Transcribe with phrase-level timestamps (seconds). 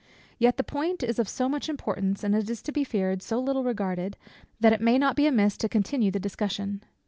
[0.39, 3.37] Yet the point is of so much importance, and it is to be feared, so
[3.39, 4.17] little regarded,
[4.59, 6.81] that it may not be amiss to continue the discussion.